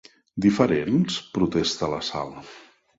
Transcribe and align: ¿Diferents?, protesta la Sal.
¿Diferents?, 0.45 1.19
protesta 1.37 1.95
la 1.95 2.05
Sal. 2.13 2.37